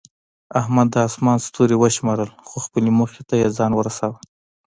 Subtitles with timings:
[0.61, 4.17] احمد د اسمان ستوري وشمارل، خو خپلې موخې ته یې ځان ورسولو.